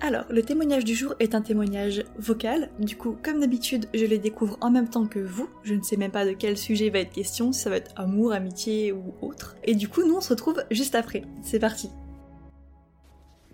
Alors, 0.00 0.24
le 0.30 0.42
témoignage 0.42 0.84
du 0.84 0.94
jour 0.94 1.14
est 1.18 1.34
un 1.34 1.42
témoignage 1.42 2.04
vocal. 2.18 2.70
Du 2.78 2.96
coup, 2.96 3.16
comme 3.20 3.40
d'habitude, 3.40 3.86
je 3.92 4.04
les 4.04 4.18
découvre 4.18 4.56
en 4.60 4.70
même 4.70 4.88
temps 4.88 5.06
que 5.06 5.18
vous. 5.18 5.50
Je 5.64 5.74
ne 5.74 5.82
sais 5.82 5.96
même 5.96 6.12
pas 6.12 6.24
de 6.24 6.32
quel 6.32 6.56
sujet 6.56 6.88
va 6.88 7.00
être 7.00 7.12
question, 7.12 7.52
si 7.52 7.60
ça 7.60 7.70
va 7.70 7.76
être 7.76 7.90
amour, 7.96 8.32
amitié 8.32 8.92
ou 8.92 9.14
autre. 9.20 9.56
Et 9.64 9.74
du 9.74 9.88
coup, 9.88 10.06
nous, 10.06 10.16
on 10.16 10.20
se 10.20 10.28
retrouve 10.28 10.62
juste 10.70 10.94
après. 10.94 11.22
C'est 11.42 11.58
parti. 11.58 11.90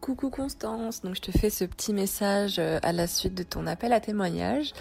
Coucou 0.03 0.29
Constance, 0.29 1.01
donc 1.01 1.15
je 1.15 1.23
te 1.23 1.31
fais 1.31 1.49
ce 1.49 1.65
petit 1.65 1.95
message 1.95 2.59
euh, 2.59 2.79
à 2.83 2.93
la 2.93 3.07
suite 3.07 3.35
de 3.35 3.43
ton 3.43 3.67
appel 3.67 3.91
à 3.95 4.01
témoignage. 4.01 4.75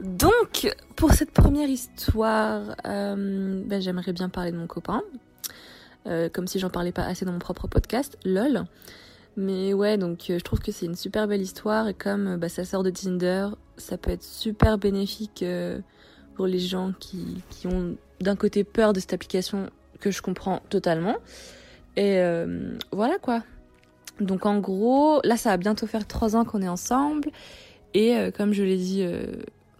Donc, 0.00 0.70
pour 0.94 1.12
cette 1.12 1.30
première 1.30 1.70
histoire, 1.70 2.76
euh, 2.86 3.62
ben, 3.64 3.80
j'aimerais 3.80 4.12
bien 4.12 4.28
parler 4.28 4.52
de 4.52 4.58
mon 4.58 4.66
copain. 4.66 5.02
Euh, 6.06 6.28
comme 6.28 6.46
si 6.46 6.58
j'en 6.58 6.68
parlais 6.68 6.92
pas 6.92 7.04
assez 7.04 7.24
dans 7.24 7.32
mon 7.32 7.38
propre 7.38 7.66
podcast, 7.66 8.18
lol. 8.26 8.66
Mais 9.40 9.72
ouais, 9.72 9.98
donc 9.98 10.30
euh, 10.30 10.38
je 10.40 10.42
trouve 10.42 10.58
que 10.58 10.72
c'est 10.72 10.86
une 10.86 10.96
super 10.96 11.28
belle 11.28 11.40
histoire 11.40 11.86
et 11.86 11.94
comme 11.94 12.26
euh, 12.26 12.36
bah, 12.36 12.48
ça 12.48 12.64
sort 12.64 12.82
de 12.82 12.90
Tinder, 12.90 13.50
ça 13.76 13.96
peut 13.96 14.10
être 14.10 14.24
super 14.24 14.78
bénéfique 14.78 15.44
euh, 15.44 15.78
pour 16.34 16.48
les 16.48 16.58
gens 16.58 16.92
qui, 16.98 17.40
qui 17.48 17.68
ont 17.68 17.94
d'un 18.20 18.34
côté 18.34 18.64
peur 18.64 18.92
de 18.92 18.98
cette 18.98 19.12
application 19.12 19.70
que 20.00 20.10
je 20.10 20.22
comprends 20.22 20.60
totalement. 20.70 21.14
Et 21.94 22.20
voilà 22.92 23.18
quoi. 23.18 23.42
Donc 24.20 24.46
en 24.46 24.58
gros, 24.58 25.20
là 25.24 25.36
ça 25.36 25.50
va 25.50 25.56
bientôt 25.56 25.88
faire 25.88 26.06
trois 26.06 26.36
ans 26.36 26.44
qu'on 26.44 26.62
est 26.62 26.68
ensemble 26.68 27.30
et 27.92 28.30
comme 28.36 28.52
je 28.52 28.62
l'ai 28.62 28.76
dit, 28.76 29.04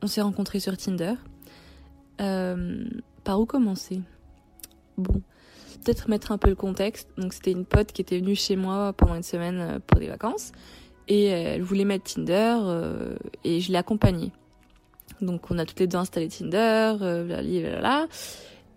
on 0.02 0.08
s'est 0.08 0.20
rencontrés 0.20 0.58
sur 0.58 0.76
Tinder. 0.76 1.14
par 2.16 3.40
où 3.40 3.46
commencer? 3.46 4.00
Bon, 4.96 5.22
peut-être 5.84 6.08
mettre 6.08 6.32
un 6.32 6.38
peu 6.38 6.48
le 6.48 6.54
contexte. 6.54 7.08
Donc 7.16 7.32
c'était 7.32 7.52
une 7.52 7.64
pote 7.64 7.92
qui 7.92 8.02
était 8.02 8.18
venue 8.18 8.34
chez 8.34 8.56
moi 8.56 8.92
pendant 8.92 9.14
une 9.14 9.22
semaine 9.22 9.58
euh, 9.60 9.78
pour 9.86 9.98
des 9.98 10.08
vacances 10.08 10.52
et 11.06 11.32
euh, 11.32 11.54
elle 11.54 11.62
voulait 11.62 11.84
mettre 11.84 12.12
Tinder 12.12 12.56
euh, 12.60 13.16
et 13.44 13.60
je 13.60 13.72
l'ai 13.72 13.78
accompagnée. 13.78 14.32
Donc 15.20 15.50
on 15.50 15.58
a 15.58 15.64
toutes 15.64 15.80
les 15.80 15.86
deux 15.86 15.98
installé 15.98 16.28
Tinder, 16.28 16.94
là, 17.00 17.42
là, 17.80 18.06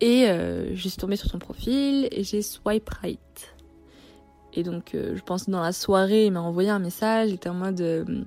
et 0.00 0.26
je 0.26 0.88
suis 0.88 0.98
tombée 0.98 1.14
sur 1.14 1.30
son 1.30 1.38
profil 1.38 2.08
et 2.10 2.24
j'ai 2.24 2.42
swipe 2.42 2.88
right. 2.88 3.54
Et 4.54 4.64
donc 4.64 4.90
je 4.94 5.20
pense 5.22 5.48
dans 5.48 5.60
la 5.60 5.70
soirée, 5.70 6.26
il 6.26 6.32
m'a 6.32 6.40
envoyé 6.40 6.70
un 6.70 6.80
message, 6.80 7.28
il 7.28 7.34
était 7.34 7.48
en 7.48 7.54
mode 7.54 8.26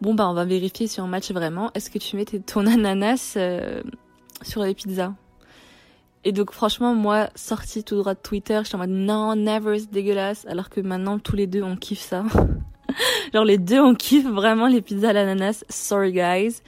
bon 0.00 0.14
bah 0.14 0.30
on 0.30 0.32
va 0.32 0.46
vérifier 0.46 0.86
si 0.86 0.98
on 1.02 1.08
match 1.08 1.30
vraiment. 1.30 1.70
Est-ce 1.74 1.90
que 1.90 1.98
tu 1.98 2.16
mets 2.16 2.24
ton 2.24 2.66
ananas 2.66 3.36
sur 4.42 4.62
les 4.62 4.72
pizzas? 4.72 5.12
Et 6.26 6.32
donc 6.32 6.50
franchement, 6.50 6.92
moi, 6.92 7.30
sortie 7.36 7.84
tout 7.84 7.94
droit 7.94 8.14
de 8.14 8.18
Twitter, 8.18 8.60
j'étais 8.64 8.74
en 8.74 8.78
mode 8.78 8.90
non, 8.90 9.36
never, 9.36 9.78
c'est 9.78 9.92
dégueulasse. 9.92 10.44
Alors 10.48 10.70
que 10.70 10.80
maintenant, 10.80 11.20
tous 11.20 11.36
les 11.36 11.46
deux, 11.46 11.62
on 11.62 11.76
kiffe 11.76 12.00
ça. 12.00 12.24
Genre 13.32 13.44
les 13.44 13.58
deux, 13.58 13.78
on 13.78 13.94
kiffe 13.94 14.26
vraiment 14.26 14.66
les 14.66 14.82
pizzas 14.82 15.10
à 15.10 15.12
l'ananas. 15.12 15.64
Sorry 15.68 16.10
guys. 16.10 16.62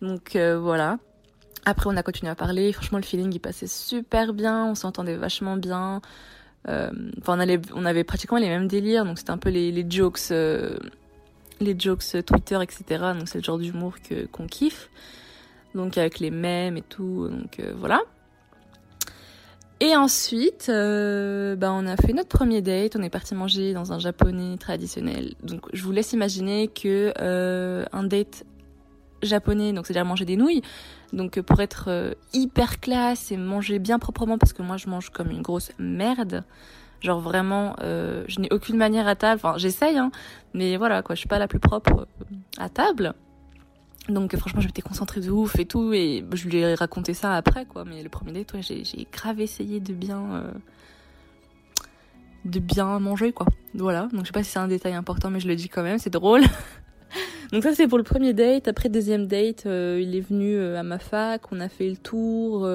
Donc 0.00 0.34
euh, 0.34 0.58
voilà. 0.58 0.98
Après, 1.66 1.90
on 1.90 1.96
a 1.98 2.02
continué 2.02 2.30
à 2.30 2.34
parler. 2.34 2.72
Franchement, 2.72 2.96
le 2.96 3.04
feeling, 3.04 3.30
il 3.34 3.38
passait 3.38 3.66
super 3.66 4.32
bien. 4.32 4.64
On 4.64 4.74
s'entendait 4.74 5.16
vachement 5.16 5.58
bien. 5.58 6.00
Euh, 6.66 6.90
on, 7.26 7.38
on 7.74 7.84
avait 7.84 8.04
pratiquement 8.04 8.38
les 8.38 8.48
mêmes 8.48 8.66
délires. 8.66 9.04
Donc 9.04 9.18
c'était 9.18 9.30
un 9.30 9.36
peu 9.36 9.50
les, 9.50 9.72
les 9.72 9.84
jokes, 9.86 10.20
euh, 10.30 10.78
les 11.60 11.78
jokes 11.78 12.24
Twitter, 12.24 12.58
etc. 12.62 13.12
Donc 13.12 13.28
c'est 13.28 13.40
le 13.40 13.44
genre 13.44 13.58
d'humour 13.58 13.96
que 14.08 14.24
qu'on 14.24 14.46
kiffe. 14.46 14.88
Donc 15.74 15.98
avec 15.98 16.18
les 16.18 16.30
mèmes 16.30 16.78
et 16.78 16.82
tout. 16.82 17.28
Donc 17.28 17.60
voilà. 17.76 18.00
Et 19.86 19.94
ensuite, 19.94 20.66
euh, 20.68 21.54
bah, 21.54 21.70
on 21.72 21.86
a 21.86 21.96
fait 21.96 22.12
notre 22.12 22.36
premier 22.36 22.60
date. 22.60 22.96
On 22.96 23.02
est 23.04 23.10
parti 23.10 23.36
manger 23.36 23.72
dans 23.72 23.92
un 23.92 24.00
japonais 24.00 24.56
traditionnel. 24.56 25.34
Donc, 25.44 25.60
je 25.72 25.80
vous 25.84 25.92
laisse 25.92 26.12
imaginer 26.12 26.66
que 26.66 27.14
euh, 27.20 27.84
un 27.92 28.02
date 28.02 28.44
japonais, 29.22 29.72
donc 29.72 29.86
c'est-à-dire 29.86 30.04
manger 30.04 30.24
des 30.24 30.36
nouilles. 30.36 30.62
Donc, 31.12 31.40
pour 31.40 31.60
être 31.60 31.84
euh, 31.86 32.14
hyper 32.32 32.80
classe 32.80 33.30
et 33.30 33.36
manger 33.36 33.78
bien 33.78 34.00
proprement, 34.00 34.38
parce 34.38 34.52
que 34.52 34.62
moi, 34.62 34.76
je 34.76 34.88
mange 34.88 35.10
comme 35.10 35.30
une 35.30 35.42
grosse 35.42 35.70
merde. 35.78 36.42
Genre 37.00 37.20
vraiment, 37.20 37.76
euh, 37.80 38.24
je 38.26 38.40
n'ai 38.40 38.52
aucune 38.52 38.78
manière 38.78 39.06
à 39.06 39.14
table. 39.14 39.40
Enfin, 39.44 39.56
j'essaye, 39.56 39.98
hein, 39.98 40.10
mais 40.52 40.76
voilà, 40.78 41.02
quoi, 41.02 41.14
je 41.14 41.20
suis 41.20 41.28
pas 41.28 41.38
la 41.38 41.46
plus 41.46 41.60
propre 41.60 42.08
à 42.58 42.68
table. 42.68 43.14
Donc 44.08 44.36
franchement, 44.36 44.60
je 44.60 44.66
m'étais 44.66 44.82
concentrée 44.82 45.20
de 45.20 45.30
ouf 45.30 45.58
et 45.58 45.64
tout, 45.64 45.92
et 45.92 46.24
je 46.32 46.48
lui 46.48 46.58
ai 46.58 46.74
raconté 46.74 47.12
ça 47.12 47.34
après, 47.34 47.64
quoi. 47.64 47.84
Mais 47.84 48.02
le 48.02 48.08
premier 48.08 48.32
date, 48.32 48.54
j'ai, 48.60 49.06
grave 49.12 49.40
essayé 49.40 49.80
de 49.80 49.92
bien, 49.92 50.34
euh, 50.34 50.52
de 52.44 52.60
bien 52.60 52.98
manger, 53.00 53.32
quoi. 53.32 53.46
Voilà. 53.74 54.08
Donc 54.12 54.20
je 54.20 54.26
sais 54.26 54.32
pas 54.32 54.44
si 54.44 54.50
c'est 54.50 54.60
un 54.60 54.68
détail 54.68 54.94
important, 54.94 55.30
mais 55.30 55.40
je 55.40 55.48
le 55.48 55.56
dis 55.56 55.68
quand 55.68 55.82
même, 55.82 55.98
c'est 55.98 56.10
drôle. 56.10 56.42
Donc 57.52 57.62
ça 57.62 57.74
c'est 57.74 57.88
pour 57.88 57.98
le 57.98 58.04
premier 58.04 58.32
date. 58.32 58.68
Après 58.68 58.88
deuxième 58.88 59.26
date, 59.26 59.66
euh, 59.66 60.00
il 60.00 60.14
est 60.14 60.20
venu 60.20 60.54
euh, 60.54 60.78
à 60.78 60.82
ma 60.82 60.98
fac, 60.98 61.52
on 61.52 61.60
a 61.60 61.68
fait 61.68 61.88
le 61.88 61.96
tour, 61.96 62.68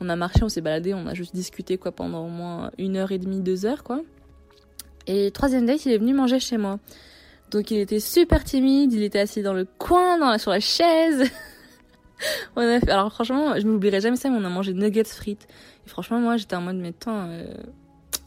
on 0.00 0.08
a 0.08 0.16
marché, 0.16 0.40
on 0.42 0.48
s'est 0.48 0.60
baladé, 0.60 0.92
on 0.92 1.06
a 1.06 1.14
juste 1.14 1.34
discuté 1.34 1.78
quoi 1.78 1.92
pendant 1.92 2.26
au 2.26 2.30
moins 2.30 2.70
une 2.76 2.96
heure 2.96 3.12
et 3.12 3.18
demie, 3.18 3.40
deux 3.40 3.64
heures, 3.64 3.82
quoi. 3.82 4.02
Et 5.06 5.30
troisième 5.30 5.64
date, 5.64 5.86
il 5.86 5.92
est 5.92 5.98
venu 5.98 6.12
manger 6.12 6.38
chez 6.38 6.58
moi. 6.58 6.78
Donc 7.50 7.70
il 7.70 7.78
était 7.78 8.00
super 8.00 8.44
timide, 8.44 8.92
il 8.92 9.02
était 9.02 9.20
assis 9.20 9.42
dans 9.42 9.54
le 9.54 9.64
coin, 9.64 10.38
sur 10.38 10.50
la 10.50 10.60
chaise. 10.60 11.30
Alors 12.56 13.12
franchement, 13.12 13.58
je 13.58 13.66
m'oublierai 13.66 14.00
jamais 14.00 14.16
ça, 14.16 14.28
mais 14.28 14.36
on 14.38 14.44
a 14.44 14.50
mangé 14.50 14.74
nuggets 14.74 15.04
frites. 15.04 15.46
Et 15.86 15.88
franchement, 15.88 16.18
moi 16.18 16.36
j'étais 16.36 16.56
en 16.56 16.60
mode, 16.60 16.76
mais 16.76 16.88
attends, 16.88 17.26
euh, 17.28 17.46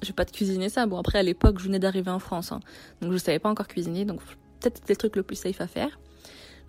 je 0.01 0.07
vais 0.07 0.13
pas 0.13 0.25
te 0.25 0.31
cuisiner 0.31 0.69
ça. 0.69 0.85
Bon 0.85 0.97
après, 0.97 1.19
à 1.19 1.23
l'époque, 1.23 1.59
je 1.59 1.65
venais 1.65 1.79
d'arriver 1.79 2.09
en 2.09 2.19
France, 2.19 2.51
hein. 2.51 2.61
donc 3.01 3.11
je 3.11 3.17
savais 3.17 3.39
pas 3.39 3.49
encore 3.49 3.67
cuisiner, 3.67 4.05
donc 4.05 4.21
peut-être 4.59 4.77
c'était 4.77 4.93
le 4.93 4.97
truc 4.97 5.15
le 5.15 5.23
plus 5.23 5.35
safe 5.35 5.61
à 5.61 5.67
faire. 5.67 5.99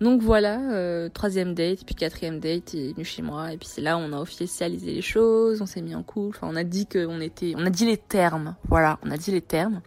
Donc 0.01 0.21
voilà, 0.21 0.59
euh, 0.73 1.07
troisième 1.07 1.53
date, 1.53 1.85
puis 1.85 1.95
quatrième 1.95 2.39
date, 2.39 2.73
il 2.73 2.89
est 2.89 2.93
venu 2.93 3.05
chez 3.05 3.21
moi, 3.21 3.53
et 3.53 3.57
puis 3.57 3.69
c'est 3.71 3.81
là 3.81 3.97
on 3.97 4.11
a 4.11 4.19
officialisé 4.19 4.91
les 4.91 5.01
choses, 5.01 5.61
on 5.61 5.65
s'est 5.65 5.81
mis 5.81 5.95
en 5.95 6.03
couple, 6.03 6.37
enfin 6.37 6.51
on 6.51 6.55
a 6.55 6.63
dit 6.63 6.87
qu'on 6.87 7.21
était, 7.21 7.53
on 7.55 7.65
a 7.65 7.69
dit 7.69 7.85
les 7.85 7.97
termes, 7.97 8.55
voilà, 8.67 8.99
on 9.03 9.11
a 9.11 9.17
dit 9.17 9.31
les 9.31 9.41
termes. 9.41 9.81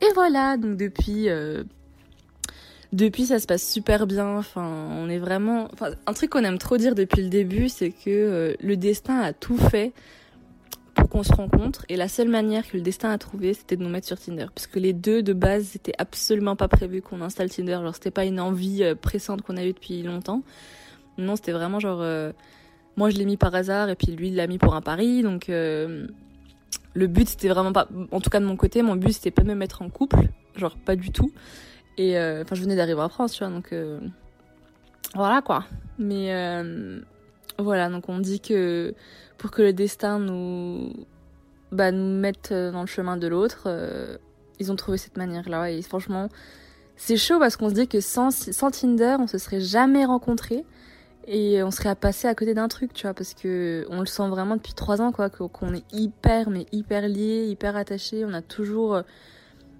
Et 0.00 0.12
voilà, 0.14 0.56
donc 0.56 0.76
depuis, 0.76 1.28
euh, 1.28 1.64
depuis 2.92 3.26
ça 3.26 3.38
se 3.38 3.46
passe 3.46 3.66
super 3.66 4.06
bien. 4.06 4.36
Enfin, 4.36 4.88
on 4.90 5.08
est 5.08 5.18
vraiment. 5.18 5.68
Enfin, 5.72 5.90
un 6.06 6.12
truc 6.12 6.30
qu'on 6.30 6.44
aime 6.44 6.58
trop 6.58 6.76
dire 6.76 6.94
depuis 6.94 7.22
le 7.22 7.28
début, 7.28 7.68
c'est 7.68 7.90
que 7.90 8.08
euh, 8.08 8.54
le 8.60 8.76
destin 8.76 9.20
a 9.20 9.32
tout 9.32 9.56
fait 9.56 9.92
pour 10.94 11.08
qu'on 11.08 11.22
se 11.22 11.32
rencontre. 11.32 11.84
Et 11.88 11.96
la 11.96 12.08
seule 12.08 12.28
manière 12.28 12.66
que 12.66 12.76
le 12.76 12.82
destin 12.82 13.10
a 13.10 13.18
trouvé, 13.18 13.54
c'était 13.54 13.76
de 13.76 13.82
nous 13.82 13.88
mettre 13.88 14.06
sur 14.06 14.18
Tinder, 14.18 14.46
parce 14.54 14.66
que 14.66 14.78
les 14.78 14.92
deux 14.92 15.22
de 15.22 15.32
base, 15.32 15.64
c'était 15.72 15.92
absolument 15.98 16.56
pas 16.56 16.68
prévu 16.68 17.02
qu'on 17.02 17.20
installe 17.20 17.50
Tinder. 17.50 17.78
Genre, 17.82 17.94
c'était 17.94 18.10
pas 18.10 18.24
une 18.24 18.40
envie 18.40 18.82
euh, 18.82 18.94
pressante 18.94 19.42
qu'on 19.42 19.56
a 19.56 19.64
eue 19.64 19.72
depuis 19.72 20.02
longtemps. 20.02 20.42
Non, 21.18 21.36
c'était 21.36 21.52
vraiment 21.52 21.80
genre. 21.80 22.04
moi, 22.96 23.08
je 23.10 23.16
l'ai 23.16 23.24
mis 23.24 23.38
par 23.38 23.54
hasard, 23.54 23.88
et 23.88 23.94
puis 23.94 24.12
lui, 24.12 24.28
il 24.28 24.36
l'a 24.36 24.46
mis 24.46 24.58
pour 24.58 24.74
un 24.74 24.82
pari. 24.82 25.22
Donc 25.22 25.50
le 26.96 27.06
but 27.06 27.28
c'était 27.28 27.48
vraiment 27.48 27.72
pas 27.72 27.88
en 28.10 28.20
tout 28.20 28.30
cas 28.30 28.40
de 28.40 28.46
mon 28.46 28.56
côté 28.56 28.82
mon 28.82 28.96
but 28.96 29.12
c'était 29.12 29.30
pas 29.30 29.42
de 29.42 29.48
me 29.48 29.54
mettre 29.54 29.82
en 29.82 29.90
couple 29.90 30.28
genre 30.56 30.76
pas 30.76 30.96
du 30.96 31.10
tout 31.10 31.30
et 31.98 32.18
euh, 32.18 32.42
enfin 32.42 32.54
je 32.54 32.62
venais 32.62 32.76
d'arriver 32.76 33.00
en 33.00 33.08
France 33.08 33.32
tu 33.32 33.44
vois 33.44 33.52
donc 33.52 33.72
euh, 33.72 34.00
voilà 35.14 35.42
quoi 35.42 35.64
mais 35.98 36.34
euh, 36.34 37.00
voilà 37.58 37.88
donc 37.88 38.08
on 38.08 38.18
dit 38.18 38.40
que 38.40 38.94
pour 39.38 39.50
que 39.50 39.62
le 39.62 39.72
destin 39.72 40.18
nous 40.18 40.92
bah 41.72 41.90
nous 41.90 42.18
mette 42.20 42.52
dans 42.52 42.82
le 42.82 42.86
chemin 42.86 43.16
de 43.16 43.26
l'autre 43.26 43.68
ils 44.58 44.70
ont 44.70 44.76
trouvé 44.76 44.98
cette 44.98 45.16
manière 45.16 45.48
là 45.48 45.70
et 45.70 45.82
franchement 45.82 46.28
c'est 46.96 47.16
chaud 47.16 47.38
parce 47.38 47.56
qu'on 47.56 47.68
se 47.68 47.74
dit 47.74 47.88
que 47.88 48.00
sans, 48.00 48.30
sans 48.30 48.70
Tinder 48.70 49.16
on 49.18 49.26
se 49.26 49.38
serait 49.38 49.60
jamais 49.60 50.04
rencontrés 50.04 50.64
et 51.28 51.62
on 51.62 51.70
serait 51.72 51.88
à 51.88 51.96
passer 51.96 52.28
à 52.28 52.36
côté 52.36 52.54
d'un 52.54 52.68
truc, 52.68 52.92
tu 52.92 53.02
vois, 53.02 53.12
parce 53.12 53.34
que 53.34 53.84
on 53.90 53.98
le 53.98 54.06
sent 54.06 54.28
vraiment 54.28 54.54
depuis 54.54 54.74
trois 54.74 55.00
ans, 55.00 55.10
quoi, 55.10 55.28
qu'on 55.28 55.74
est 55.74 55.84
hyper, 55.92 56.50
mais 56.50 56.66
hyper 56.70 57.08
liés, 57.08 57.48
hyper 57.48 57.74
attachés. 57.74 58.24
On 58.24 58.32
a 58.32 58.42
toujours, 58.42 59.02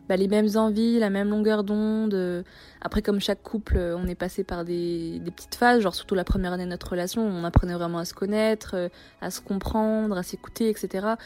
bah, 0.09 0.17
les 0.17 0.29
mêmes 0.29 0.49
envies, 0.57 0.99
la 0.99 1.11
même 1.11 1.31
longueur 1.31 1.65
d'onde. 1.65 2.45
Après, 2.81 3.03
comme 3.03 3.21
chaque 3.21 3.43
couple, 3.43 3.77
on 3.79 4.07
est 4.07 4.15
passé 4.15 4.45
par 4.45 4.65
des, 4.65 5.21
petites 5.35 5.55
phases, 5.55 5.81
genre 5.81 5.95
surtout 5.95 6.15
la 6.15 6.25
première 6.25 6.53
année 6.53 6.65
de 6.65 6.71
notre 6.71 6.91
relation, 6.91 7.23
on 7.27 7.45
apprenait 7.45 7.75
vraiment 7.75 7.99
à 7.99 8.05
se 8.05 8.15
connaître, 8.15 8.91
à 9.21 9.31
se 9.31 9.41
comprendre, 9.41 10.17
à 10.17 10.23
s'écouter, 10.23 10.69
etc. 10.69 11.17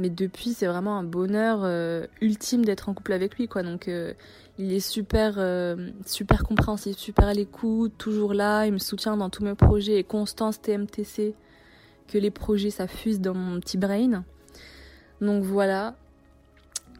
Mais 0.00 0.08
depuis, 0.08 0.54
c'est 0.54 0.66
vraiment 0.66 0.96
un 0.96 1.02
bonheur 1.02 1.60
euh, 1.62 2.06
ultime 2.22 2.64
d'être 2.64 2.88
en 2.88 2.94
couple 2.94 3.12
avec 3.12 3.36
lui, 3.36 3.48
quoi. 3.48 3.62
Donc, 3.62 3.86
euh, 3.86 4.14
il 4.58 4.72
est 4.72 4.80
super, 4.80 5.34
euh, 5.36 5.90
super 6.06 6.42
compréhensif, 6.42 6.96
super 6.96 7.28
à 7.28 7.34
l'écoute, 7.34 7.92
toujours 7.98 8.32
là. 8.32 8.64
Il 8.64 8.72
me 8.72 8.78
soutient 8.78 9.18
dans 9.18 9.28
tous 9.28 9.44
mes 9.44 9.54
projets 9.54 9.98
et 9.98 10.04
Constance 10.04 10.62
TMTC, 10.62 11.34
que 12.08 12.16
les 12.16 12.30
projets 12.30 12.70
ça 12.70 12.86
fuse 12.86 13.20
dans 13.20 13.34
mon 13.34 13.60
petit 13.60 13.76
brain. 13.76 14.24
Donc 15.20 15.44
voilà. 15.44 15.96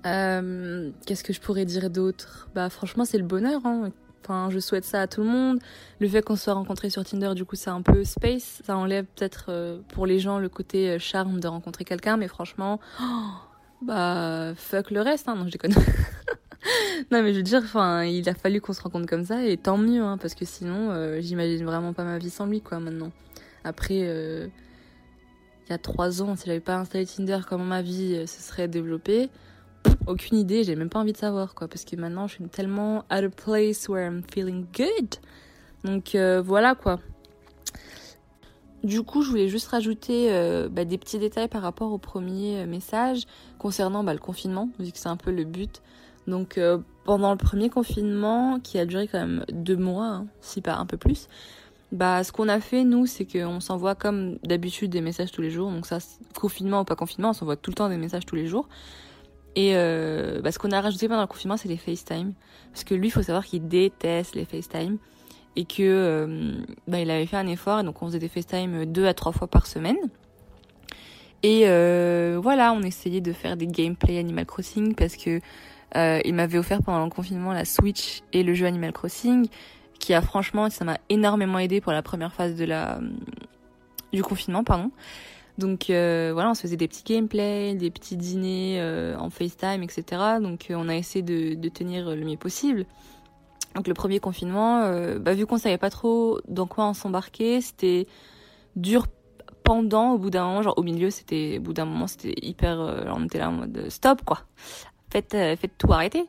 Qu'est-ce 0.03 1.25
que 1.25 1.33
je 1.33 1.41
pourrais 1.41 1.65
dire 1.65 1.91
d'autre? 1.91 2.49
Bah 2.55 2.71
franchement 2.71 3.05
c'est 3.05 3.19
le 3.19 3.25
bonheur. 3.25 3.61
Hein. 3.65 3.91
Enfin, 4.23 4.51
je 4.51 4.59
souhaite 4.59 4.85
ça 4.85 5.03
à 5.03 5.07
tout 5.07 5.23
le 5.23 5.29
monde. 5.29 5.59
Le 5.99 6.09
fait 6.09 6.23
qu'on 6.23 6.37
soit 6.37 6.53
rencontrés 6.53 6.91
sur 6.91 7.05
Tinder, 7.05 7.33
du 7.35 7.45
coup, 7.45 7.57
c'est 7.57 7.71
un 7.71 7.83
peu 7.83 8.05
space. 8.05 8.63
Ça 8.65 8.77
enlève 8.77 9.07
peut-être 9.17 9.47
euh, 9.49 9.81
pour 9.89 10.07
les 10.07 10.19
gens 10.19 10.39
le 10.39 10.49
côté 10.49 10.91
euh, 10.91 10.99
charme 10.99 11.41
de 11.41 11.49
rencontrer 11.49 11.85
quelqu'un, 11.85 12.17
mais 12.17 12.29
franchement, 12.29 12.81
bah 13.83 14.53
fuck 14.57 14.91
le 14.91 15.01
reste. 15.01 15.29
Hein. 15.29 15.37
Non, 15.37 15.47
je 15.47 15.53
déconne. 15.53 15.73
non, 17.11 17.23
mais 17.23 17.33
je 17.33 17.39
veux 17.39 17.43
dire, 17.43 17.63
enfin, 17.65 18.05
il 18.05 18.29
a 18.29 18.35
fallu 18.35 18.61
qu'on 18.61 18.75
se 18.75 18.83
rencontre 18.83 19.07
comme 19.07 19.25
ça, 19.25 19.45
et 19.45 19.57
tant 19.57 19.79
mieux, 19.79 20.03
hein, 20.03 20.19
parce 20.19 20.35
que 20.35 20.45
sinon, 20.45 20.91
euh, 20.91 21.21
j'imagine 21.21 21.65
vraiment 21.65 21.95
pas 21.95 22.05
ma 22.05 22.19
vie 22.19 22.31
sans 22.31 22.47
lui, 22.47 22.61
quoi, 22.61 22.79
maintenant. 22.79 23.13
Après, 23.65 23.99
il 23.99 24.51
y 25.71 25.73
a 25.73 25.79
trois 25.79 26.23
ans, 26.23 26.37
si 26.37 26.47
j'avais 26.47 26.61
pas 26.61 26.77
installé 26.77 27.07
Tinder, 27.07 27.41
comment 27.49 27.65
ma 27.65 27.83
vie 27.83 28.27
se 28.27 28.43
serait 28.43 28.69
développée? 28.69 29.31
Aucune 30.07 30.39
idée, 30.39 30.65
j'ai 30.65 30.77
même 30.77 30.89
pas 30.89 30.99
envie 30.99 31.13
de 31.13 31.19
savoir 31.19 31.55
quoi, 31.55 31.69
parce 31.69 31.85
que 31.85 31.97
maintenant 31.97 32.27
je 32.27 32.35
suis 32.35 32.45
tellement 32.45 33.05
at 33.11 33.25
a 33.25 33.29
place 33.29 33.89
where 33.89 34.07
I'm 34.07 34.23
feeling 34.33 34.67
good. 34.77 35.17
Donc 35.85 36.15
euh, 36.15 36.43
voilà 36.43 36.75
quoi. 36.75 36.99
Du 38.83 39.03
coup, 39.03 39.21
je 39.21 39.29
voulais 39.29 39.49
juste 39.49 39.69
rajouter 39.69 40.33
euh, 40.33 40.71
bah, 40.71 40.87
des 40.87 40.97
petits 40.97 41.19
détails 41.19 41.49
par 41.49 41.61
rapport 41.61 41.93
au 41.93 41.99
premier 41.99 42.61
euh, 42.61 42.67
message 42.67 43.27
concernant 43.59 44.03
bah, 44.03 44.15
le 44.15 44.19
confinement, 44.19 44.71
vu 44.79 44.91
que 44.91 44.99
c'est 44.99 45.09
un 45.09 45.19
peu 45.19 45.31
le 45.31 45.45
but. 45.45 45.83
Donc 46.27 46.61
pendant 47.05 47.33
le 47.33 47.39
premier 47.39 47.71
confinement, 47.71 48.61
qui 48.61 48.79
a 48.79 48.87
duré 48.87 49.09
quand 49.09 49.19
même 49.19 49.45
deux 49.51 49.77
mois, 49.77 50.07
hein, 50.07 50.27
si 50.41 50.61
pas 50.61 50.77
un 50.77 50.87
peu 50.87 50.97
plus, 50.97 51.29
bah 51.93 52.23
ce 52.23 52.31
qu'on 52.31 52.49
a 52.49 52.61
fait 52.61 52.85
nous, 52.85 53.07
c'est 53.07 53.25
qu'on 53.25 53.59
s'envoie 53.59 53.95
comme 53.95 54.37
d'habitude 54.45 54.91
des 54.91 55.01
messages 55.01 55.33
tous 55.33 55.43
les 55.43 55.51
jours. 55.51 55.71
Donc 55.73 55.87
ça, 55.87 55.99
confinement 56.39 56.83
ou 56.83 56.85
pas 56.85 56.95
confinement, 56.95 57.31
on 57.31 57.33
s'envoie 57.33 57.57
tout 57.57 57.71
le 57.71 57.75
temps 57.75 57.89
des 57.89 57.97
messages 57.97 58.27
tous 58.27 58.37
les 58.37 58.47
jours. 58.47 58.69
Et 59.57 59.73
euh, 59.75 60.41
bah, 60.43 60.53
ce 60.53 60.59
qu'on 60.59 60.71
a 60.71 60.81
rajouté 60.81 61.09
pendant 61.09 61.23
le 61.23 61.27
confinement, 61.27 61.57
c'est 61.57 61.69
les 61.69 61.77
FaceTime. 61.77 62.33
Parce 62.73 62.85
que 62.85 62.95
lui, 62.95 63.09
il 63.09 63.11
faut 63.11 63.23
savoir 63.23 63.45
qu'il 63.45 63.67
déteste 63.67 64.35
les 64.35 64.45
FaceTime. 64.45 64.99
Et 65.57 65.65
que 65.65 65.83
euh, 65.83 66.55
bah, 66.87 67.01
il 67.01 67.11
avait 67.11 67.27
fait 67.27 67.37
un 67.37 67.49
effort, 67.49 67.81
et 67.81 67.83
donc 67.83 68.01
on 68.03 68.07
faisait 68.07 68.21
des 68.21 68.29
FaceTime 68.29 68.87
deux 68.87 69.07
à 69.07 69.15
trois 69.15 69.33
fois 69.33 69.49
par 69.49 69.67
semaine. 69.67 69.99
Et 71.43 71.63
euh, 71.65 72.39
voilà, 72.41 72.73
on 72.73 72.83
essayait 72.83 73.21
de 73.21 73.33
faire 73.33 73.57
des 73.57 73.67
gameplay 73.67 74.19
Animal 74.19 74.45
Crossing 74.45 74.95
parce 74.95 75.17
que 75.17 75.41
euh, 75.97 76.21
il 76.25 76.35
m'avait 76.35 76.59
offert 76.59 76.83
pendant 76.83 77.03
le 77.05 77.11
confinement 77.11 77.53
la 77.53 77.65
Switch 77.65 78.21
et 78.33 78.43
le 78.43 78.55
jeu 78.55 78.67
Animal 78.67 78.93
Crossing, 78.93 79.49
qui 79.99 80.13
a 80.15 80.21
franchement, 80.21 80.69
ça 80.71 80.85
m'a 80.85 80.99
énormément 81.09 81.59
aidé 81.59 81.81
pour 81.81 81.93
la 81.93 82.03
première 82.03 82.33
phase 82.33 82.55
de 82.57 82.65
la 82.65 83.01
du 84.13 84.23
confinement, 84.23 84.65
pardon. 84.65 84.91
Donc 85.61 85.91
euh, 85.91 86.31
voilà, 86.33 86.51
on 86.51 86.55
se 86.55 86.63
faisait 86.63 86.79
des 86.79 86.89
petits 86.89 87.05
gameplays, 87.05 87.75
des 87.75 87.91
petits 87.91 88.17
dîners 88.17 88.79
euh, 88.81 89.17
en 89.19 89.31
FaceTime, 89.31 89.83
etc. 89.83 90.05
Donc 90.41 90.71
euh, 90.71 90.75
on 90.77 90.89
a 90.89 90.97
essayé 90.97 91.23
de, 91.23 91.69
tenir 91.69 92.17
le 92.17 92.25
mieux 92.25 92.39
possible. 92.39 92.87
Donc 93.77 93.87
le 93.87 93.95
premier 93.95 94.19
confinement, 94.19 94.81
bah, 95.21 95.33
vu 95.33 95.47
qu'on 95.47 95.57
savait 95.57 95.79
pas 95.79 95.91
trop 95.91 96.41
dans 96.49 96.67
quoi 96.67 96.89
on 96.89 96.95
s'embarquait, 96.95 97.61
c'était 97.61 98.09
dur 98.75 99.07
pendant, 99.63 100.15
au 100.15 100.19
bout 100.19 100.31
d'un 100.31 100.45
moment, 100.45 100.63
genre 100.63 100.77
au 100.77 100.83
milieu, 100.83 101.11
c'était, 101.11 101.59
au 101.59 101.61
bout 101.61 101.73
d'un 101.73 101.85
moment, 101.85 102.09
c'était 102.09 102.35
hyper, 102.43 102.81
on 103.15 103.25
était 103.27 103.39
là 103.39 103.51
en 103.51 103.53
mode 103.53 103.87
stop 103.89 104.25
quoi, 104.25 104.41
faites, 105.13 105.31
faites 105.31 105.79
tout 105.79 105.93
arrêter. 105.93 106.25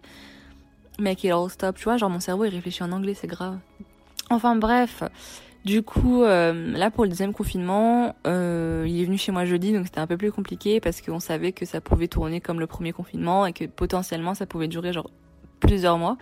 Make 0.99 1.23
it 1.23 1.31
all 1.31 1.49
stop, 1.49 1.77
tu 1.77 1.85
vois, 1.85 1.97
genre 1.97 2.11
mon 2.11 2.19
cerveau 2.19 2.45
il 2.45 2.53
réfléchit 2.53 2.83
en 2.83 2.91
anglais, 2.91 3.15
c'est 3.15 3.25
grave. 3.25 3.57
Enfin 4.29 4.55
bref, 4.55 5.01
du 5.63 5.83
coup, 5.83 6.23
euh, 6.23 6.71
là 6.75 6.89
pour 6.89 7.03
le 7.03 7.09
deuxième 7.09 7.33
confinement, 7.33 8.15
euh, 8.25 8.83
il 8.87 8.99
est 8.99 9.05
venu 9.05 9.17
chez 9.17 9.31
moi 9.31 9.45
jeudi, 9.45 9.73
donc 9.73 9.85
c'était 9.85 9.99
un 9.99 10.07
peu 10.07 10.17
plus 10.17 10.31
compliqué 10.31 10.79
parce 10.79 11.01
qu'on 11.01 11.19
savait 11.19 11.51
que 11.51 11.65
ça 11.65 11.81
pouvait 11.81 12.07
tourner 12.07 12.41
comme 12.41 12.59
le 12.59 12.65
premier 12.65 12.93
confinement 12.93 13.45
et 13.45 13.53
que 13.53 13.65
potentiellement 13.65 14.33
ça 14.33 14.47
pouvait 14.47 14.67
durer 14.67 14.91
genre 14.91 15.11
plusieurs 15.59 15.99
mois. 15.99 16.17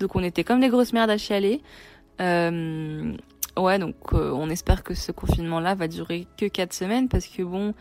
Donc 0.00 0.16
on 0.16 0.24
était 0.24 0.42
comme 0.42 0.60
des 0.60 0.68
grosses 0.68 0.92
merdes 0.92 1.10
à 1.10 1.18
chialer. 1.18 1.62
Euh, 2.20 3.12
ouais, 3.56 3.78
donc 3.78 3.94
on 4.12 4.50
espère 4.50 4.82
que 4.82 4.94
ce 4.94 5.12
confinement-là 5.12 5.76
va 5.76 5.86
durer 5.86 6.26
que 6.36 6.46
quatre 6.46 6.72
semaines 6.72 7.08
parce 7.08 7.28
que 7.28 7.42
bon, 7.42 7.74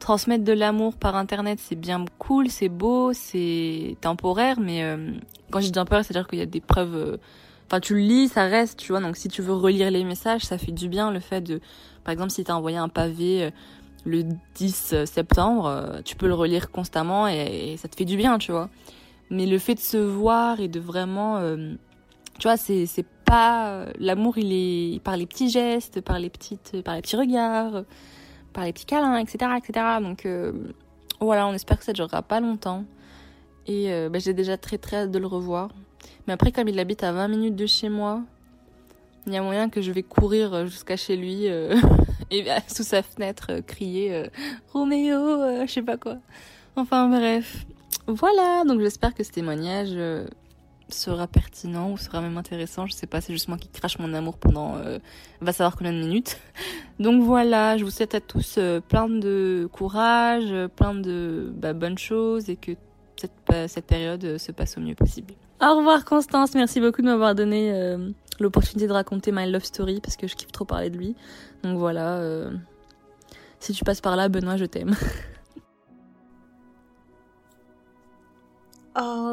transmettre 0.00 0.42
de 0.42 0.52
l'amour 0.52 0.96
par 0.96 1.14
internet 1.14 1.60
c'est 1.62 1.76
bien 1.76 2.04
cool, 2.18 2.50
c'est 2.50 2.68
beau, 2.68 3.12
c'est 3.12 3.96
temporaire, 4.00 4.58
mais 4.58 4.84
quand 5.52 5.60
je 5.60 5.66
dis 5.66 5.72
temporaire, 5.72 6.04
c'est-à-dire 6.04 6.26
qu'il 6.26 6.40
y 6.40 6.42
a 6.42 6.46
des 6.46 6.60
preuves 6.60 7.18
enfin 7.66 7.80
tu 7.80 7.94
le 7.94 8.00
lis, 8.00 8.28
ça 8.28 8.44
reste, 8.44 8.78
tu 8.78 8.92
vois. 8.92 9.00
Donc 9.00 9.16
si 9.16 9.28
tu 9.28 9.42
veux 9.42 9.54
relire 9.54 9.90
les 9.90 10.04
messages, 10.04 10.42
ça 10.42 10.58
fait 10.58 10.72
du 10.72 10.88
bien 10.88 11.10
le 11.10 11.20
fait 11.20 11.40
de, 11.40 11.60
par 12.04 12.12
exemple, 12.12 12.30
si 12.30 12.44
t'as 12.44 12.54
envoyé 12.54 12.76
un 12.76 12.88
pavé 12.88 13.44
euh, 13.44 13.50
le 14.04 14.22
10 14.54 15.04
septembre, 15.06 15.66
euh, 15.66 16.02
tu 16.04 16.16
peux 16.16 16.28
le 16.28 16.34
relire 16.34 16.70
constamment 16.70 17.26
et, 17.26 17.76
ça 17.78 17.88
te 17.88 17.96
fait 17.96 18.04
du 18.04 18.16
bien, 18.16 18.38
tu 18.38 18.52
vois. 18.52 18.70
Mais 19.30 19.46
le 19.46 19.58
fait 19.58 19.74
de 19.74 19.80
se 19.80 19.96
voir 19.96 20.60
et 20.60 20.68
de 20.68 20.78
vraiment, 20.78 21.38
euh, 21.38 21.74
tu 22.38 22.46
vois, 22.46 22.56
c'est 22.56 22.86
c'est 22.86 23.06
pas 23.24 23.86
l'amour, 23.98 24.38
il 24.38 24.52
est 24.52 25.02
par 25.02 25.16
les 25.16 25.26
petits 25.26 25.50
gestes, 25.50 26.00
par 26.00 26.20
les 26.20 26.30
petites, 26.30 26.80
par 26.84 26.94
les 26.94 27.02
petits 27.02 27.16
regards, 27.16 27.82
par 28.52 28.64
les 28.64 28.72
petits 28.72 28.86
câlins, 28.86 29.16
etc., 29.18 29.50
etc. 29.58 29.84
Donc 30.00 30.28
voilà, 31.20 31.48
on 31.48 31.52
espère 31.52 31.78
que 31.80 31.84
ça 31.84 31.92
durera 31.92 32.22
pas 32.22 32.38
longtemps. 32.38 32.84
Et 33.66 33.90
bah, 34.08 34.20
j'ai 34.20 34.32
déjà 34.32 34.56
très 34.56 34.78
très 34.78 34.98
hâte 34.98 35.10
de 35.10 35.18
le 35.18 35.26
revoir. 35.26 35.70
Mais 36.26 36.32
après, 36.32 36.52
comme 36.52 36.68
il 36.68 36.78
habite 36.78 37.02
à 37.02 37.12
20 37.12 37.28
minutes 37.28 37.56
de 37.56 37.66
chez 37.66 37.88
moi, 37.88 38.22
il 39.26 39.32
y 39.32 39.36
a 39.36 39.42
moyen 39.42 39.68
que 39.68 39.82
je 39.82 39.90
vais 39.90 40.02
courir 40.02 40.66
jusqu'à 40.66 40.96
chez 40.96 41.16
lui 41.16 41.48
euh, 41.48 41.76
et 42.30 42.44
sous 42.68 42.84
sa 42.84 43.02
fenêtre 43.02 43.46
euh, 43.50 43.60
crier 43.60 44.14
euh, 44.14 44.28
Roméo, 44.72 45.66
je 45.66 45.70
sais 45.70 45.82
pas 45.82 45.96
quoi. 45.96 46.18
Enfin 46.76 47.08
bref. 47.08 47.66
Voilà, 48.06 48.62
donc 48.64 48.80
j'espère 48.80 49.14
que 49.14 49.24
ce 49.24 49.32
témoignage 49.32 49.98
sera 50.88 51.26
pertinent 51.26 51.90
ou 51.90 51.96
sera 51.96 52.20
même 52.20 52.36
intéressant. 52.36 52.86
Je 52.86 52.92
sais 52.92 53.08
pas, 53.08 53.20
c'est 53.20 53.32
juste 53.32 53.48
moi 53.48 53.58
qui 53.58 53.68
crache 53.68 53.98
mon 53.98 54.14
amour 54.14 54.38
pendant 54.38 54.76
va 55.40 55.52
savoir 55.52 55.74
combien 55.76 55.92
de 55.92 55.98
minutes. 55.98 56.38
Donc 57.00 57.24
voilà, 57.24 57.76
je 57.78 57.84
vous 57.84 57.90
souhaite 57.90 58.14
à 58.14 58.20
tous 58.20 58.60
plein 58.88 59.08
de 59.08 59.68
courage, 59.72 60.54
plein 60.76 60.94
de 60.94 61.52
bah, 61.56 61.72
bonnes 61.72 61.98
choses 61.98 62.48
et 62.48 62.54
que 62.54 62.72
cette, 63.16 63.68
cette 63.68 63.86
période 63.86 64.38
se 64.38 64.52
passe 64.52 64.78
au 64.78 64.80
mieux 64.80 64.94
possible. 64.94 65.34
Au 65.58 65.74
revoir 65.74 66.04
Constance, 66.04 66.54
merci 66.54 66.80
beaucoup 66.80 67.00
de 67.00 67.06
m'avoir 67.06 67.34
donné 67.34 67.72
euh, 67.72 68.10
l'opportunité 68.40 68.86
de 68.86 68.92
raconter 68.92 69.32
my 69.32 69.50
love 69.50 69.64
story 69.64 70.00
parce 70.02 70.16
que 70.16 70.26
je 70.26 70.36
kiffe 70.36 70.52
trop 70.52 70.66
parler 70.66 70.90
de 70.90 70.98
lui. 70.98 71.16
Donc 71.62 71.78
voilà, 71.78 72.18
euh, 72.18 72.50
si 73.58 73.72
tu 73.72 73.82
passes 73.82 74.02
par 74.02 74.16
là, 74.16 74.28
Benoît, 74.28 74.58
je 74.58 74.66
t'aime. 74.66 74.94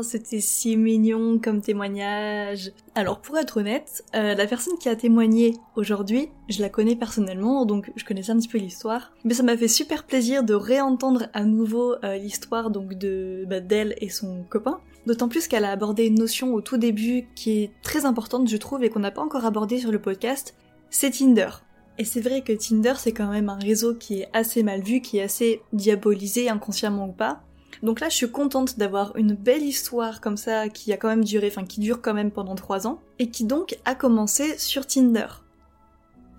c'était 0.03 0.39
si 0.39 0.77
mignon 0.77 1.39
comme 1.39 1.62
témoignage. 1.62 2.72
Alors 2.95 3.19
pour 3.19 3.38
être 3.38 3.57
honnête, 3.57 4.03
euh, 4.15 4.36
la 4.36 4.45
personne 4.45 4.77
qui 4.77 4.89
a 4.89 4.95
témoigné 4.95 5.55
aujourd'hui, 5.75 6.29
je 6.50 6.62
la 6.62 6.69
connais 6.69 6.95
personnellement, 6.95 7.65
donc 7.65 7.91
je 7.95 8.05
connaissais 8.05 8.31
un 8.31 8.38
petit 8.38 8.48
peu 8.48 8.57
l'histoire. 8.57 9.13
Mais 9.24 9.33
ça 9.33 9.43
m'a 9.43 9.57
fait 9.57 9.67
super 9.67 10.03
plaisir 10.03 10.43
de 10.43 10.53
réentendre 10.53 11.27
à 11.33 11.43
nouveau 11.43 11.95
l'histoire 12.03 12.69
donc 12.69 12.93
de 12.93 13.45
bah, 13.48 13.60
d'elle 13.60 13.95
et 14.00 14.10
son 14.10 14.43
copain. 14.50 14.79
D'autant 15.05 15.27
plus 15.27 15.48
qu'elle 15.48 15.65
a 15.65 15.72
abordé 15.72 16.05
une 16.05 16.15
notion 16.15 16.53
au 16.53 16.62
tout 16.62 16.77
début 16.77 17.25
qui 17.36 17.63
est 17.63 17.72
très 17.81 18.05
importante, 18.05 18.48
je 18.48 18.57
trouve, 18.57 18.83
et 18.83 18.89
qu'on 18.89 19.00
n'a 19.00 19.12
pas 19.12 19.22
encore 19.22 19.45
abordé 19.45 19.79
sur 19.79 19.91
le 19.91 20.00
podcast, 20.00 20.55
c'est 20.89 21.12
Tinder. 21.12 21.50
Et 21.98 22.05
c'est 22.05 22.22
vrai 22.22 22.41
que 22.41 22.53
Tinder, 22.53 22.93
c'est 22.98 23.12
quand 23.12 23.29
même 23.29 23.50
un 23.50 23.60
réseau 23.60 23.93
qui 23.95 24.22
est 24.22 24.29
assez 24.33 24.63
mal 24.63 24.81
vu, 24.81 25.01
qui 25.01 25.17
est 25.17 25.24
assez 25.24 25.62
diabolisé, 25.74 26.50
inconsciemment 26.50 27.07
ou 27.07 27.12
pas. 27.12 27.43
Donc 27.83 27.99
là, 27.99 28.09
je 28.09 28.15
suis 28.15 28.31
contente 28.31 28.79
d'avoir 28.79 29.15
une 29.17 29.33
belle 29.33 29.61
histoire 29.61 30.21
comme 30.21 30.37
ça, 30.37 30.69
qui 30.69 30.91
a 30.93 30.97
quand 30.97 31.09
même 31.09 31.23
duré, 31.23 31.47
enfin 31.47 31.65
qui 31.65 31.79
dure 31.79 32.01
quand 32.01 32.13
même 32.13 32.31
pendant 32.31 32.55
trois 32.55 32.87
ans, 32.87 32.99
et 33.19 33.29
qui 33.29 33.43
donc 33.43 33.77
a 33.85 33.93
commencé 33.93 34.57
sur 34.57 34.87
Tinder. 34.87 35.27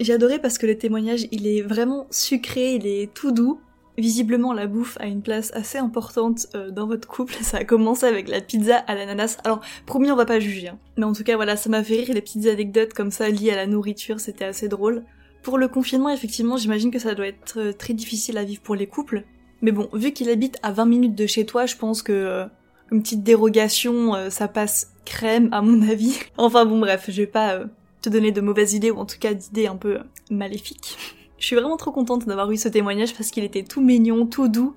J'ai 0.00 0.14
adoré 0.14 0.40
parce 0.40 0.58
que 0.58 0.66
le 0.66 0.76
témoignage, 0.76 1.26
il 1.30 1.46
est 1.46 1.62
vraiment 1.62 2.06
sucré, 2.10 2.74
il 2.74 2.86
est 2.86 3.12
tout 3.14 3.30
doux, 3.30 3.60
Visiblement, 3.96 4.52
la 4.52 4.66
bouffe 4.66 4.96
a 4.98 5.06
une 5.06 5.22
place 5.22 5.52
assez 5.54 5.78
importante 5.78 6.48
euh, 6.56 6.70
dans 6.70 6.86
votre 6.86 7.06
couple. 7.06 7.34
Ça 7.42 7.58
a 7.58 7.64
commencé 7.64 8.04
avec 8.06 8.28
la 8.28 8.40
pizza 8.40 8.76
à 8.76 8.94
l'ananas. 8.94 9.38
Alors, 9.44 9.60
promis, 9.86 10.10
on 10.10 10.16
va 10.16 10.26
pas 10.26 10.40
juger. 10.40 10.68
Hein. 10.68 10.78
Mais 10.96 11.04
en 11.04 11.12
tout 11.12 11.22
cas, 11.22 11.36
voilà, 11.36 11.56
ça 11.56 11.70
m'a 11.70 11.84
fait 11.84 11.96
rire 11.96 12.12
les 12.12 12.20
petites 12.20 12.46
anecdotes 12.46 12.92
comme 12.92 13.12
ça 13.12 13.28
liées 13.28 13.52
à 13.52 13.56
la 13.56 13.66
nourriture. 13.66 14.18
C'était 14.18 14.44
assez 14.44 14.68
drôle. 14.68 15.04
Pour 15.42 15.58
le 15.58 15.68
confinement, 15.68 16.10
effectivement, 16.10 16.56
j'imagine 16.56 16.90
que 16.90 16.98
ça 16.98 17.14
doit 17.14 17.28
être 17.28 17.60
euh, 17.60 17.72
très 17.72 17.94
difficile 17.94 18.36
à 18.36 18.44
vivre 18.44 18.62
pour 18.62 18.74
les 18.74 18.88
couples. 18.88 19.24
Mais 19.64 19.72
bon, 19.72 19.88
vu 19.94 20.12
qu'il 20.12 20.28
habite 20.28 20.58
à 20.62 20.72
20 20.72 20.84
minutes 20.84 21.14
de 21.14 21.26
chez 21.26 21.46
toi, 21.46 21.64
je 21.64 21.74
pense 21.74 22.02
que, 22.02 22.12
euh, 22.12 22.44
une 22.92 23.02
petite 23.02 23.22
dérogation, 23.22 24.14
euh, 24.14 24.28
ça 24.28 24.46
passe 24.46 24.92
crème 25.06 25.48
à 25.52 25.62
mon 25.62 25.80
avis. 25.88 26.18
Enfin 26.36 26.66
bon 26.66 26.80
bref, 26.80 27.06
je 27.08 27.22
vais 27.22 27.26
pas 27.26 27.54
euh, 27.54 27.64
te 28.02 28.10
donner 28.10 28.30
de 28.30 28.42
mauvaises 28.42 28.74
idées 28.74 28.90
ou 28.90 28.98
en 28.98 29.06
tout 29.06 29.18
cas 29.18 29.32
d'idées 29.32 29.66
un 29.66 29.76
peu 29.76 30.00
maléfiques. 30.30 30.98
Je 31.38 31.46
suis 31.46 31.56
vraiment 31.56 31.78
trop 31.78 31.92
contente 31.92 32.26
d'avoir 32.26 32.50
eu 32.52 32.58
ce 32.58 32.68
témoignage 32.68 33.14
parce 33.14 33.30
qu'il 33.30 33.42
était 33.42 33.62
tout 33.62 33.80
mignon, 33.80 34.26
tout 34.26 34.48
doux. 34.48 34.76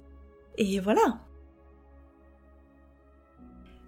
Et 0.57 0.79
voilà. 0.79 1.19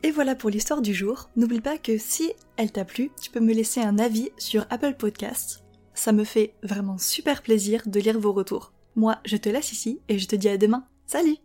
Et 0.03 0.12
voilà 0.12 0.36
pour 0.36 0.50
l'histoire 0.50 0.82
du 0.82 0.94
jour. 0.94 1.29
N'oublie 1.38 1.62
pas 1.62 1.77
que 1.77 1.98
si 1.98 2.34
elle 2.58 2.74
t'a 2.74 2.84
plu, 2.84 3.10
tu 3.22 3.32
peux 3.32 3.39
me 3.39 3.53
laisser 3.53 3.79
un 3.79 4.00
avis 4.00 4.32
sur 4.38 4.65
Apple 4.70 4.96
Podcasts. 4.96 5.63
Ça 5.94 6.12
me 6.12 6.25
fait 6.25 6.53
vraiment 6.62 6.98
super 6.98 7.41
plaisir 7.41 7.84
de 7.86 8.00
lire 8.01 8.20
vos 8.20 8.34
retours. 8.34 8.74
Moi, 8.96 9.18
je 9.25 9.38
te 9.38 9.48
laisse 9.48 9.72
ici 9.72 10.01
et 10.10 10.20
je 10.20 10.27
te 10.27 10.36
dis 10.36 10.50
à 10.50 10.58
demain. 10.58 10.86
Salut 11.10 11.39